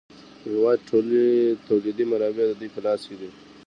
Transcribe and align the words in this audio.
د 0.41 0.43
هېواد 0.53 0.79
ټولې 0.89 1.21
تولیدي 1.67 2.05
منابع 2.11 2.45
د 2.47 2.51
دوی 2.59 2.69
په 2.75 2.79
لاس 2.85 3.01
کې 3.07 3.15
دي 3.21 3.29